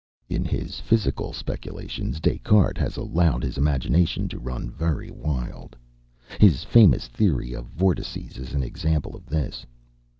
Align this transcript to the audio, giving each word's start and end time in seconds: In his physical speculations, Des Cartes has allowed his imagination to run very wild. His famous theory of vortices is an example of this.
In 0.29 0.43
his 0.45 0.79
physical 0.79 1.31
speculations, 1.31 2.19
Des 2.19 2.39
Cartes 2.39 2.79
has 2.79 2.97
allowed 2.97 3.43
his 3.43 3.55
imagination 3.59 4.27
to 4.29 4.39
run 4.39 4.67
very 4.67 5.11
wild. 5.11 5.75
His 6.39 6.63
famous 6.63 7.07
theory 7.07 7.53
of 7.53 7.67
vortices 7.67 8.39
is 8.39 8.55
an 8.55 8.63
example 8.63 9.15
of 9.15 9.27
this. 9.27 9.63